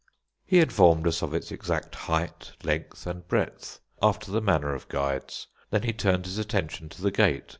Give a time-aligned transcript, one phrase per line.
[0.47, 5.45] He informed us of its exact height, length, and breadth, after the manner of guides.
[5.69, 7.49] Then he turned his attention to the Gate.